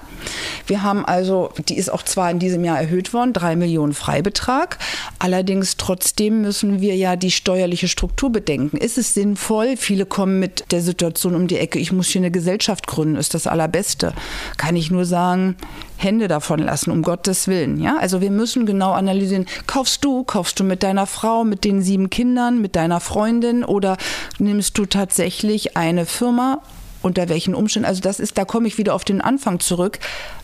Wir 0.66 0.82
haben 0.82 1.04
also, 1.04 1.50
die 1.68 1.76
ist 1.76 1.90
auch 1.90 2.02
zwar 2.02 2.30
in 2.30 2.38
diesem 2.38 2.64
Jahr 2.64 2.78
erhöht 2.78 3.12
worden, 3.12 3.32
drei 3.32 3.56
Millionen 3.56 3.92
Freibetrag. 3.92 4.78
Allerdings 5.18 5.76
trotzdem 5.76 6.42
müssen 6.42 6.80
wir 6.80 6.94
ja 6.94 7.16
die 7.16 7.30
steuerliche 7.30 7.88
Struktur 7.88 8.30
bedenken. 8.30 8.76
Ist 8.76 8.98
es 8.98 9.14
sinnvoll? 9.14 9.76
Viele 9.76 10.06
kommen 10.06 10.38
mit 10.38 10.70
der 10.70 10.82
Situation 10.82 11.34
um 11.34 11.48
die 11.48 11.58
Ecke, 11.58 11.78
ich 11.78 11.92
muss 11.92 12.08
hier 12.08 12.20
eine 12.20 12.30
Gesellschaft 12.30 12.86
gründen. 12.86 13.16
Ist 13.16 13.34
das 13.34 13.38
Allerbeste? 13.47 14.12
Kann 14.57 14.76
ich 14.76 14.90
nur 14.90 15.04
sagen, 15.04 15.57
Hände 15.97 16.28
davon 16.28 16.61
lassen, 16.61 16.90
um 16.90 17.02
Gottes 17.02 17.49
Willen. 17.49 17.80
Ja, 17.80 17.97
also 17.99 18.21
wir 18.21 18.30
müssen 18.30 18.66
genau 18.66 18.92
analysieren, 18.92 19.47
kaufst 19.66 20.04
du, 20.04 20.25
kaufst 20.25 20.59
du 20.61 20.64
mit 20.64 20.83
deiner 20.83 21.07
Frau, 21.07 21.45
mit 21.45 21.64
den 21.64 21.83
sieben 21.83 22.09
Kindern, 22.09 22.61
mit 22.61 22.76
deiner 22.76 23.00
Freundin 23.00 23.64
oder 23.64 23.97
nimmst 24.38 24.78
du 24.78 24.87
tatsächlich 24.87 25.76
eine 25.76 26.07
Firma 26.07 26.62
unter 27.02 27.28
welchen 27.28 27.54
Umständen. 27.54 27.86
Also 27.86 28.00
das 28.00 28.20
ist, 28.20 28.38
da 28.38 28.44
komme 28.44 28.68
ich 28.68 28.78
wieder 28.78 28.94
auf 28.94 29.04
den 29.04 29.20
Anfang 29.20 29.60
zurück. 29.60 29.98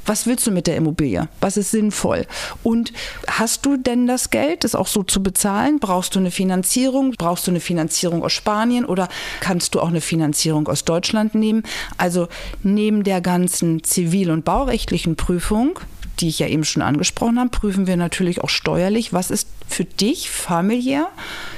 Was 0.07 0.27
willst 0.27 0.47
du 0.47 0.51
mit 0.51 0.67
der 0.67 0.77
Immobilie? 0.77 1.29
Was 1.41 1.57
ist 1.57 1.71
sinnvoll? 1.71 2.27
Und 2.63 2.93
hast 3.27 3.65
du 3.65 3.77
denn 3.77 4.07
das 4.07 4.31
Geld, 4.31 4.65
das 4.65 4.75
auch 4.75 4.87
so 4.87 5.03
zu 5.03 5.23
bezahlen? 5.23 5.79
Brauchst 5.81 6.15
du 6.15 6.19
eine 6.19 6.31
Finanzierung? 6.31 7.15
Brauchst 7.17 7.47
du 7.47 7.51
eine 7.51 7.61
Finanzierung 7.61 8.23
aus 8.23 8.33
Spanien 8.33 8.85
oder 8.85 9.09
kannst 9.41 9.75
du 9.75 9.81
auch 9.81 9.89
eine 9.89 10.03
Finanzierung 10.03 10.69
aus 10.69 10.85
Deutschland 10.85 11.35
nehmen? 11.35 11.63
Also 11.97 12.29
neben 12.63 13.03
der 13.03 13.21
ganzen 13.21 13.83
zivil- 13.83 14.31
und 14.31 14.45
baurechtlichen 14.45 15.17
Prüfung 15.17 15.79
die 16.21 16.29
ich 16.29 16.39
ja 16.39 16.47
eben 16.47 16.65
schon 16.65 16.83
angesprochen 16.83 17.39
habe, 17.39 17.51
prüfen 17.51 17.87
wir 17.87 17.97
natürlich 17.97 18.41
auch 18.41 18.49
steuerlich, 18.49 19.13
was 19.13 19.31
ist 19.31 19.49
für 19.69 19.85
dich 19.85 20.31
familiär 20.31 21.09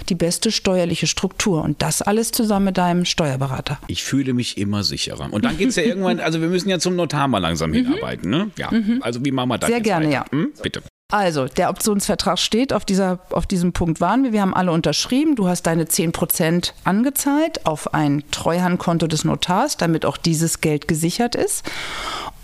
die 0.08 0.14
beste 0.14 0.52
steuerliche 0.52 1.06
Struktur 1.06 1.62
und 1.62 1.82
das 1.82 2.02
alles 2.02 2.32
zusammen 2.32 2.66
mit 2.66 2.78
deinem 2.78 3.04
Steuerberater. 3.04 3.78
Ich 3.88 4.04
fühle 4.04 4.34
mich 4.34 4.58
immer 4.58 4.84
sicherer. 4.84 5.32
Und 5.32 5.44
dann 5.44 5.58
geht 5.58 5.68
es 5.68 5.76
ja 5.76 5.82
irgendwann, 5.82 6.20
also 6.20 6.40
wir 6.40 6.48
müssen 6.48 6.68
ja 6.68 6.78
zum 6.78 6.96
Notar 6.96 7.28
mal 7.28 7.38
langsam 7.38 7.70
mhm. 7.70 7.74
hinarbeiten, 7.74 8.30
ne? 8.30 8.50
Ja, 8.56 8.70
mhm. 8.70 9.00
also 9.02 9.24
wie 9.24 9.32
machen 9.32 9.48
wir 9.48 9.58
das 9.58 9.68
Sehr 9.68 9.80
gerne, 9.80 10.06
weiter? 10.06 10.14
ja. 10.14 10.24
Hm? 10.30 10.52
Bitte. 10.62 10.82
Also, 11.08 11.46
der 11.46 11.70
Optionsvertrag 11.70 12.36
steht, 12.36 12.72
auf, 12.72 12.84
dieser, 12.84 13.20
auf 13.30 13.46
diesem 13.46 13.72
Punkt 13.72 14.00
waren 14.00 14.24
wir. 14.24 14.32
Wir 14.32 14.40
haben 14.40 14.54
alle 14.54 14.72
unterschrieben. 14.72 15.36
Du 15.36 15.46
hast 15.46 15.62
deine 15.62 15.84
10% 15.84 16.72
angezahlt 16.82 17.64
auf 17.64 17.94
ein 17.94 18.24
Treuhandkonto 18.32 19.06
des 19.06 19.24
Notars, 19.24 19.76
damit 19.76 20.04
auch 20.04 20.16
dieses 20.16 20.60
Geld 20.60 20.88
gesichert 20.88 21.36
ist. 21.36 21.64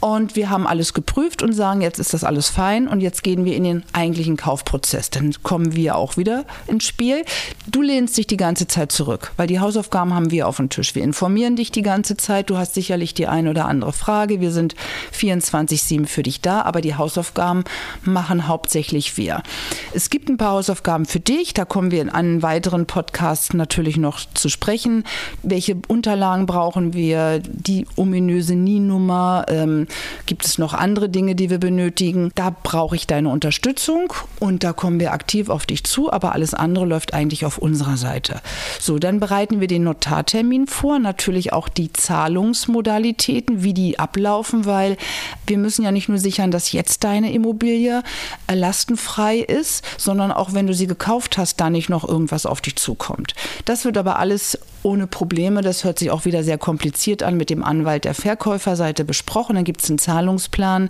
Und 0.02 0.34
wir 0.34 0.50
haben 0.50 0.66
alles 0.66 0.94
geprüft 0.94 1.44
und 1.44 1.52
sagen, 1.52 1.80
jetzt 1.80 2.00
ist 2.00 2.12
das 2.12 2.24
alles 2.24 2.48
fein 2.48 2.88
und 2.88 3.00
jetzt 3.00 3.22
gehen 3.22 3.44
wir 3.44 3.54
in 3.54 3.62
den 3.62 3.84
eigentlichen 3.92 4.36
Kaufprozess. 4.36 5.10
Dann 5.10 5.32
kommen 5.44 5.76
wir 5.76 5.94
auch 5.94 6.16
wieder 6.16 6.44
ins 6.66 6.86
Spiel. 6.86 7.24
Du 7.68 7.82
lehnst 7.82 8.16
dich 8.16 8.26
die 8.26 8.36
ganze 8.36 8.66
Zeit 8.66 8.90
zurück, 8.90 9.30
weil 9.36 9.46
die 9.46 9.60
Hausaufgaben 9.60 10.12
haben 10.12 10.32
wir 10.32 10.48
auf 10.48 10.56
dem 10.56 10.70
Tisch. 10.70 10.96
Wir 10.96 11.04
informieren 11.04 11.54
dich 11.54 11.70
die 11.70 11.82
ganze 11.82 12.16
Zeit. 12.16 12.50
Du 12.50 12.58
hast 12.58 12.74
sicherlich 12.74 13.14
die 13.14 13.28
eine 13.28 13.50
oder 13.50 13.66
andere 13.66 13.92
Frage. 13.92 14.40
Wir 14.40 14.50
sind 14.50 14.74
24-7 15.16 16.08
für 16.08 16.24
dich 16.24 16.40
da, 16.40 16.62
aber 16.62 16.80
die 16.80 16.96
Hausaufgaben 16.96 17.62
machen 18.04 18.48
hauptsächlich 18.48 19.16
wir. 19.16 19.44
Es 19.94 20.10
gibt 20.10 20.28
ein 20.28 20.36
paar 20.36 20.50
Hausaufgaben 20.50 21.06
für 21.06 21.20
dich. 21.20 21.54
Da 21.54 21.64
kommen 21.64 21.92
wir 21.92 22.02
in 22.02 22.10
einem 22.10 22.42
weiteren 22.42 22.86
Podcast 22.86 23.54
natürlich 23.54 23.98
noch 23.98 24.18
zu 24.34 24.48
sprechen. 24.48 25.04
Welche 25.44 25.76
Unterlagen 25.86 26.46
brauchen 26.46 26.92
wir? 26.92 27.38
Die 27.38 27.86
ominöse 27.94 28.56
NIE-Nummer. 28.56 29.46
Ähm, 29.46 29.86
Gibt 30.26 30.44
es 30.44 30.58
noch 30.58 30.74
andere 30.74 31.08
Dinge, 31.08 31.34
die 31.34 31.50
wir 31.50 31.58
benötigen? 31.58 32.30
Da 32.34 32.50
brauche 32.50 32.96
ich 32.96 33.06
deine 33.06 33.28
Unterstützung 33.28 34.12
und 34.40 34.64
da 34.64 34.72
kommen 34.72 35.00
wir 35.00 35.12
aktiv 35.12 35.48
auf 35.48 35.66
dich 35.66 35.84
zu, 35.84 36.12
aber 36.12 36.32
alles 36.32 36.54
andere 36.54 36.84
läuft 36.84 37.14
eigentlich 37.14 37.44
auf 37.44 37.58
unserer 37.58 37.96
Seite. 37.96 38.40
So, 38.80 38.98
dann 38.98 39.20
bereiten 39.20 39.60
wir 39.60 39.68
den 39.68 39.84
Notartermin 39.84 40.66
vor, 40.66 40.98
natürlich 40.98 41.52
auch 41.52 41.68
die 41.68 41.92
Zahlungsmodalitäten, 41.92 43.62
wie 43.62 43.74
die 43.74 43.98
ablaufen, 43.98 44.64
weil 44.64 44.96
wir 45.46 45.58
müssen 45.58 45.84
ja 45.84 45.92
nicht 45.92 46.08
nur 46.08 46.18
sichern, 46.18 46.50
dass 46.50 46.72
jetzt 46.72 47.04
deine 47.04 47.32
Immobilie 47.32 48.02
lastenfrei 48.52 49.38
ist, 49.38 49.84
sondern 49.98 50.32
auch 50.32 50.54
wenn 50.54 50.66
du 50.66 50.74
sie 50.74 50.86
gekauft 50.86 51.38
hast, 51.38 51.60
da 51.60 51.70
nicht 51.70 51.88
noch 51.88 52.08
irgendwas 52.08 52.46
auf 52.46 52.60
dich 52.60 52.76
zukommt. 52.76 53.34
Das 53.64 53.84
wird 53.84 53.98
aber 53.98 54.18
alles 54.18 54.58
ohne 54.82 55.06
Probleme. 55.06 55.62
Das 55.62 55.84
hört 55.84 55.98
sich 55.98 56.10
auch 56.10 56.24
wieder 56.24 56.42
sehr 56.42 56.58
kompliziert 56.58 57.22
an 57.22 57.36
mit 57.36 57.50
dem 57.50 57.62
Anwalt 57.62 58.04
der 58.04 58.14
Verkäuferseite 58.14 59.04
besprochen. 59.04 59.56
Dann 59.56 59.64
gibt 59.64 59.81
einen 59.88 59.98
Zahlungsplan. 59.98 60.88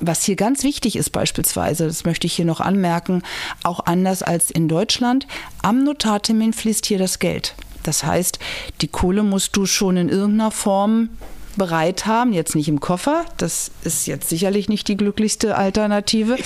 Was 0.00 0.24
hier 0.24 0.36
ganz 0.36 0.62
wichtig 0.62 0.96
ist 0.96 1.10
beispielsweise, 1.10 1.86
das 1.86 2.04
möchte 2.04 2.26
ich 2.26 2.34
hier 2.34 2.44
noch 2.44 2.60
anmerken, 2.60 3.22
auch 3.62 3.80
anders 3.86 4.22
als 4.22 4.50
in 4.50 4.68
Deutschland, 4.68 5.26
am 5.62 5.84
Notartermin 5.84 6.52
fließt 6.52 6.86
hier 6.86 6.98
das 6.98 7.18
Geld. 7.18 7.54
Das 7.82 8.04
heißt, 8.04 8.38
die 8.80 8.88
Kohle 8.88 9.22
musst 9.22 9.56
du 9.56 9.66
schon 9.66 9.96
in 9.96 10.08
irgendeiner 10.08 10.50
Form 10.50 11.10
bereit 11.56 12.06
haben, 12.06 12.32
jetzt 12.32 12.54
nicht 12.54 12.68
im 12.68 12.80
Koffer, 12.80 13.24
das 13.36 13.70
ist 13.82 14.06
jetzt 14.06 14.28
sicherlich 14.28 14.68
nicht 14.68 14.88
die 14.88 14.96
glücklichste 14.96 15.56
Alternative. 15.56 16.36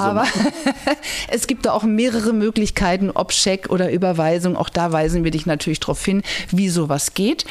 Aber 0.00 0.24
so 0.24 0.40
es 1.28 1.46
gibt 1.46 1.66
da 1.66 1.72
auch 1.72 1.82
mehrere 1.82 2.32
Möglichkeiten, 2.32 3.10
ob 3.10 3.32
Scheck 3.32 3.70
oder 3.70 3.90
Überweisung. 3.90 4.56
Auch 4.56 4.68
da 4.68 4.92
weisen 4.92 5.24
wir 5.24 5.30
dich 5.30 5.46
natürlich 5.46 5.80
darauf 5.80 6.02
hin, 6.04 6.22
wie 6.50 6.68
sowas 6.68 7.14
geht 7.14 7.44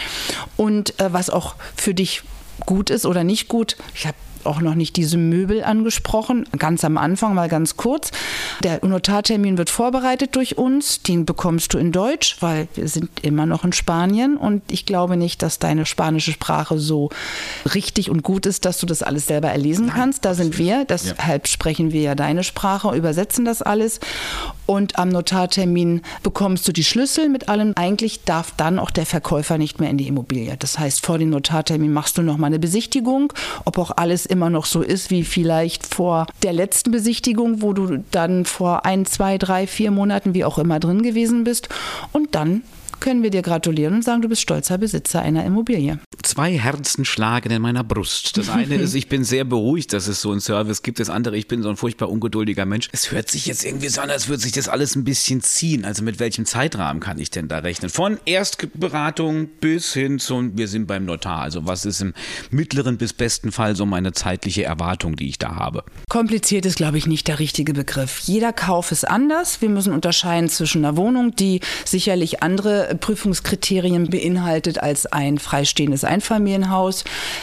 und 0.55 0.99
äh, 0.99 1.11
was 1.11 1.29
auch 1.29 1.55
für 1.75 1.93
dich 1.93 2.23
gut 2.65 2.89
ist 2.89 3.05
oder 3.05 3.23
nicht 3.23 3.47
gut. 3.47 3.77
Ich 3.93 4.05
habe 4.07 4.17
auch 4.45 4.61
noch 4.61 4.75
nicht 4.75 4.95
diese 4.95 5.17
Möbel 5.17 5.63
angesprochen, 5.63 6.45
ganz 6.57 6.83
am 6.83 6.97
Anfang 6.97 7.33
mal 7.33 7.49
ganz 7.49 7.77
kurz. 7.77 8.11
Der 8.63 8.83
Notartermin 8.85 9.57
wird 9.57 9.69
vorbereitet 9.69 10.35
durch 10.35 10.57
uns, 10.57 11.01
den 11.01 11.25
bekommst 11.25 11.73
du 11.73 11.77
in 11.77 11.91
Deutsch, 11.91 12.37
weil 12.41 12.67
wir 12.75 12.87
sind 12.87 13.09
immer 13.21 13.45
noch 13.45 13.63
in 13.63 13.73
Spanien 13.73 14.37
und 14.37 14.61
ich 14.71 14.85
glaube 14.85 15.17
nicht, 15.17 15.41
dass 15.41 15.59
deine 15.59 15.85
spanische 15.85 16.31
Sprache 16.31 16.79
so 16.79 17.09
richtig 17.73 18.09
und 18.09 18.23
gut 18.23 18.45
ist, 18.45 18.65
dass 18.65 18.77
du 18.79 18.85
das 18.85 19.03
alles 19.03 19.27
selber 19.27 19.49
erlesen 19.49 19.87
Nein, 19.87 19.95
kannst. 19.95 20.25
Da 20.25 20.33
sind 20.33 20.57
wir, 20.57 20.85
deshalb 20.85 21.47
ja. 21.47 21.51
sprechen 21.51 21.91
wir 21.91 22.01
ja 22.01 22.15
deine 22.15 22.43
Sprache, 22.43 22.95
übersetzen 22.95 23.45
das 23.45 23.61
alles 23.61 23.99
und 24.65 24.97
am 24.97 25.09
Notartermin 25.09 26.01
bekommst 26.21 26.67
du 26.67 26.71
die 26.71 26.83
Schlüssel 26.83 27.29
mit 27.29 27.49
allem. 27.49 27.73
Eigentlich 27.75 28.23
darf 28.23 28.53
dann 28.55 28.79
auch 28.79 28.91
der 28.91 29.05
Verkäufer 29.05 29.57
nicht 29.57 29.79
mehr 29.79 29.89
in 29.89 29.97
die 29.97 30.07
Immobilie. 30.07 30.55
Das 30.57 30.79
heißt, 30.79 31.05
vor 31.05 31.17
dem 31.17 31.31
Notartermin 31.31 31.91
machst 31.91 32.17
du 32.17 32.21
noch 32.21 32.37
mal 32.37 32.47
eine 32.47 32.59
Besichtigung, 32.59 33.33
ob 33.65 33.77
auch 33.77 33.91
alles 33.95 34.25
immer 34.33 34.49
noch 34.49 34.65
so 34.65 34.81
ist 34.81 35.11
wie 35.11 35.23
vielleicht 35.23 35.85
vor 35.85 36.27
der 36.41 36.51
letzten 36.51 36.91
Besichtigung, 36.91 37.61
wo 37.61 37.71
du 37.71 38.03
dann 38.11 38.45
vor 38.45 38.85
ein, 38.85 39.05
zwei, 39.05 39.37
drei, 39.37 39.67
vier 39.67 39.91
Monaten, 39.91 40.33
wie 40.33 40.43
auch 40.43 40.57
immer, 40.57 40.79
drin 40.79 41.03
gewesen 41.03 41.43
bist. 41.45 41.69
Und 42.11 42.35
dann 42.35 42.63
können 42.99 43.21
wir 43.21 43.29
dir 43.29 43.41
gratulieren 43.41 43.95
und 43.95 44.03
sagen, 44.03 44.21
du 44.21 44.29
bist 44.29 44.41
stolzer 44.41 44.77
Besitzer 44.77 45.21
einer 45.21 45.45
Immobilie. 45.45 45.99
Zwei 46.33 46.57
Herzen 46.57 47.05
schlagen 47.05 47.51
in 47.51 47.61
meiner 47.61 47.83
Brust. 47.83 48.39
Das 48.39 48.49
eine 48.49 48.73
ist, 48.77 48.95
ich 48.95 49.07
bin 49.07 49.23
sehr 49.23 49.43
beruhigt, 49.43 49.93
dass 49.93 50.07
es 50.07 50.19
so 50.19 50.31
einen 50.31 50.41
Service 50.41 50.81
gibt. 50.81 50.99
Das 50.99 51.11
andere, 51.11 51.37
ich 51.37 51.47
bin 51.47 51.61
so 51.61 51.69
ein 51.69 51.77
furchtbar 51.77 52.09
ungeduldiger 52.09 52.65
Mensch. 52.65 52.89
Es 52.91 53.11
hört 53.11 53.29
sich 53.29 53.45
jetzt 53.45 53.63
irgendwie 53.63 53.89
so 53.89 54.01
an, 54.01 54.09
als 54.09 54.29
würde 54.29 54.41
sich 54.41 54.51
das 54.51 54.67
alles 54.67 54.95
ein 54.95 55.03
bisschen 55.03 55.41
ziehen. 55.41 55.85
Also 55.85 56.03
mit 56.03 56.17
welchem 56.17 56.47
Zeitrahmen 56.47 57.03
kann 57.03 57.19
ich 57.19 57.29
denn 57.29 57.49
da 57.49 57.59
rechnen? 57.59 57.91
Von 57.91 58.17
Erstberatung 58.25 59.45
bis 59.61 59.93
hin 59.93 60.17
zu, 60.17 60.49
wir 60.55 60.67
sind 60.67 60.87
beim 60.87 61.05
Notar. 61.05 61.41
Also 61.41 61.67
was 61.67 61.85
ist 61.85 62.01
im 62.01 62.15
mittleren 62.49 62.97
bis 62.97 63.13
besten 63.13 63.51
Fall 63.51 63.75
so 63.75 63.85
meine 63.85 64.11
zeitliche 64.13 64.63
Erwartung, 64.63 65.15
die 65.15 65.29
ich 65.29 65.37
da 65.37 65.57
habe? 65.57 65.83
Kompliziert 66.09 66.65
ist, 66.65 66.77
glaube 66.77 66.97
ich, 66.97 67.05
nicht 67.05 67.27
der 67.27 67.37
richtige 67.37 67.73
Begriff. 67.73 68.21
Jeder 68.23 68.53
Kauf 68.53 68.91
ist 68.91 69.07
anders. 69.07 69.61
Wir 69.61 69.69
müssen 69.69 69.93
unterscheiden 69.93 70.49
zwischen 70.49 70.83
einer 70.83 70.97
Wohnung, 70.97 71.35
die 71.35 71.59
sicherlich 71.85 72.41
andere 72.41 72.97
Prüfungskriterien 72.99 74.09
beinhaltet 74.09 74.79
als 74.79 75.05
ein 75.05 75.37
freistehendes 75.37 76.03
Einfamilienhaus. 76.03 76.22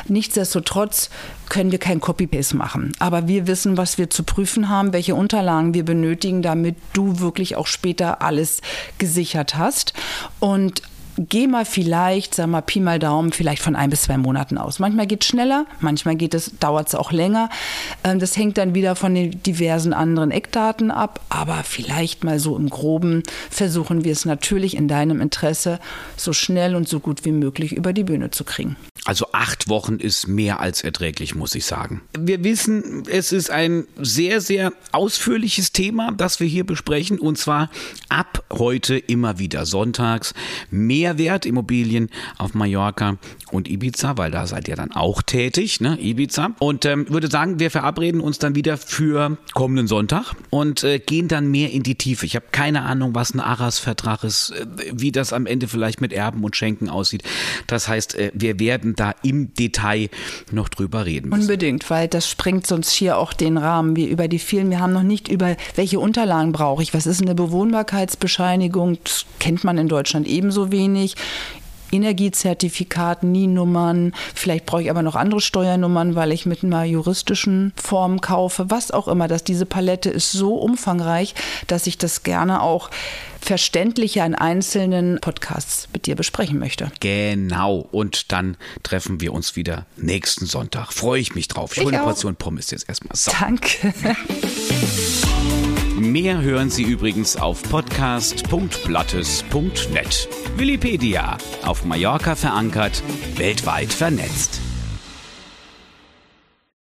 Nichtsdestotrotz 0.08 1.10
können 1.48 1.72
wir 1.72 1.78
kein 1.78 2.00
Copy-Paste 2.00 2.56
machen. 2.56 2.92
Aber 2.98 3.28
wir 3.28 3.46
wissen, 3.46 3.76
was 3.76 3.98
wir 3.98 4.10
zu 4.10 4.22
prüfen 4.22 4.68
haben, 4.68 4.92
welche 4.92 5.14
Unterlagen 5.14 5.74
wir 5.74 5.84
benötigen, 5.84 6.42
damit 6.42 6.76
du 6.92 7.20
wirklich 7.20 7.56
auch 7.56 7.66
später 7.66 8.22
alles 8.22 8.60
gesichert 8.98 9.56
hast. 9.56 9.92
Und 10.38 10.82
geh 11.28 11.46
mal 11.46 11.64
vielleicht, 11.64 12.34
sag 12.34 12.48
mal 12.48 12.62
Pi 12.62 12.80
mal 12.80 12.98
Daumen, 12.98 13.32
vielleicht 13.32 13.62
von 13.62 13.76
ein 13.76 13.90
bis 13.90 14.02
zwei 14.02 14.16
Monaten 14.16 14.58
aus. 14.58 14.78
Manchmal 14.78 15.06
geht 15.06 15.22
es 15.22 15.28
schneller, 15.28 15.66
manchmal 15.80 16.16
dauert 16.16 16.88
es 16.88 16.94
auch 16.94 17.12
länger. 17.12 17.50
Ähm, 18.04 18.18
das 18.18 18.36
hängt 18.36 18.58
dann 18.58 18.74
wieder 18.74 18.96
von 18.96 19.14
den 19.14 19.42
diversen 19.42 19.92
anderen 19.92 20.30
Eckdaten 20.30 20.90
ab, 20.90 21.20
aber 21.28 21.62
vielleicht 21.64 22.24
mal 22.24 22.38
so 22.38 22.56
im 22.56 22.70
Groben 22.70 23.22
versuchen 23.50 24.04
wir 24.04 24.12
es 24.12 24.24
natürlich 24.24 24.76
in 24.76 24.88
deinem 24.88 25.20
Interesse 25.20 25.78
so 26.16 26.32
schnell 26.32 26.74
und 26.74 26.88
so 26.88 27.00
gut 27.00 27.24
wie 27.24 27.32
möglich 27.32 27.72
über 27.72 27.92
die 27.92 28.04
Bühne 28.04 28.30
zu 28.30 28.44
kriegen. 28.44 28.76
Also 29.06 29.26
acht 29.32 29.68
Wochen 29.68 29.96
ist 29.96 30.28
mehr 30.28 30.60
als 30.60 30.82
erträglich, 30.82 31.34
muss 31.34 31.54
ich 31.54 31.64
sagen. 31.64 32.02
Wir 32.18 32.44
wissen, 32.44 33.04
es 33.10 33.32
ist 33.32 33.50
ein 33.50 33.86
sehr, 33.98 34.40
sehr 34.40 34.72
ausführliches 34.92 35.72
Thema, 35.72 36.12
das 36.12 36.38
wir 36.38 36.46
hier 36.46 36.64
besprechen. 36.64 37.18
Und 37.18 37.38
zwar 37.38 37.70
ab 38.08 38.44
heute 38.52 38.98
immer 38.98 39.38
wieder 39.38 39.64
sonntags. 39.64 40.34
Mehrwertimmobilien 40.70 42.10
auf 42.36 42.52
Mallorca 42.52 43.16
und 43.50 43.68
Ibiza, 43.68 44.18
weil 44.18 44.30
da 44.30 44.46
seid 44.46 44.68
ihr 44.68 44.76
dann 44.76 44.92
auch 44.92 45.22
tätig, 45.22 45.80
ne? 45.80 45.98
Ibiza. 45.98 46.50
Und 46.58 46.84
ähm, 46.84 47.08
würde 47.08 47.30
sagen, 47.30 47.58
wir 47.58 47.70
verabreden 47.90 48.20
uns 48.20 48.38
dann 48.38 48.54
wieder 48.54 48.76
für 48.76 49.36
kommenden 49.52 49.86
Sonntag 49.86 50.32
und 50.50 50.84
äh, 50.84 50.98
gehen 50.98 51.28
dann 51.28 51.50
mehr 51.50 51.70
in 51.70 51.82
die 51.82 51.96
Tiefe. 51.96 52.24
Ich 52.24 52.36
habe 52.36 52.46
keine 52.52 52.82
Ahnung, 52.82 53.14
was 53.14 53.34
ein 53.34 53.40
Aras-Vertrag 53.40 54.24
ist, 54.24 54.50
äh, 54.50 54.66
wie 54.92 55.12
das 55.12 55.32
am 55.32 55.46
Ende 55.46 55.68
vielleicht 55.68 56.00
mit 56.00 56.12
Erben 56.12 56.44
und 56.44 56.56
Schenken 56.56 56.88
aussieht. 56.88 57.22
Das 57.66 57.88
heißt, 57.88 58.14
äh, 58.14 58.30
wir 58.34 58.58
werden 58.58 58.80
werden 58.80 58.94
da 58.94 59.14
im 59.22 59.52
Detail 59.54 60.08
noch 60.52 60.68
drüber 60.68 61.04
reden 61.04 61.30
müssen. 61.30 61.42
Unbedingt, 61.42 61.90
weil 61.90 62.08
das 62.08 62.28
sprengt 62.28 62.66
sonst 62.66 62.90
hier 62.92 63.18
auch 63.18 63.32
den 63.32 63.56
Rahmen. 63.56 63.96
Wir 63.96 64.08
über 64.08 64.28
die 64.28 64.38
vielen, 64.38 64.70
wir 64.70 64.80
haben 64.80 64.92
noch 64.92 65.02
nicht 65.02 65.28
über 65.28 65.56
welche 65.74 65.98
Unterlagen 65.98 66.52
brauche 66.52 66.82
ich. 66.82 66.94
Was 66.94 67.06
ist 67.06 67.20
eine 67.20 67.34
Bewohnbarkeitsbescheinigung? 67.34 68.98
Das 69.02 69.26
kennt 69.40 69.64
man 69.64 69.78
in 69.78 69.88
Deutschland 69.88 70.26
ebenso 70.26 70.70
wenig. 70.70 71.16
Energiezertifikat, 71.92 73.22
NIE-Nummern, 73.22 74.12
vielleicht 74.34 74.66
brauche 74.66 74.82
ich 74.82 74.90
aber 74.90 75.02
noch 75.02 75.16
andere 75.16 75.40
Steuernummern, 75.40 76.14
weil 76.14 76.32
ich 76.32 76.46
mit 76.46 76.64
einer 76.64 76.84
juristischen 76.84 77.72
Form 77.76 78.20
kaufe, 78.20 78.66
was 78.68 78.90
auch 78.90 79.08
immer. 79.08 79.28
Dass 79.28 79.44
diese 79.44 79.66
Palette 79.66 80.10
ist 80.10 80.32
so 80.32 80.54
umfangreich, 80.56 81.34
dass 81.66 81.86
ich 81.86 81.98
das 81.98 82.22
gerne 82.22 82.62
auch 82.62 82.90
verständlicher 83.40 84.24
in 84.24 84.34
einzelnen 84.34 85.18
Podcasts 85.20 85.88
mit 85.92 86.06
dir 86.06 86.14
besprechen 86.14 86.58
möchte. 86.58 86.92
Genau. 87.00 87.88
Und 87.90 88.32
dann 88.32 88.56
treffen 88.82 89.20
wir 89.20 89.32
uns 89.32 89.56
wieder 89.56 89.86
nächsten 89.96 90.46
Sonntag. 90.46 90.92
Freue 90.92 91.20
ich 91.20 91.34
mich 91.34 91.48
drauf. 91.48 91.72
Ich, 91.72 91.78
ich 91.78 91.84
hole 91.84 91.96
eine 91.96 92.04
Portion 92.04 92.36
Pommes 92.36 92.70
jetzt 92.70 92.88
erstmal. 92.88 93.16
So. 93.16 93.32
Danke. 93.38 93.94
Mehr 96.00 96.40
hören 96.40 96.70
Sie 96.70 96.82
übrigens 96.82 97.36
auf 97.36 97.62
podcast.blattes.net. 97.62 100.28
Willipedia. 100.56 101.36
Auf 101.62 101.84
Mallorca 101.84 102.34
verankert, 102.36 103.02
weltweit 103.36 103.92
vernetzt. 103.92 104.59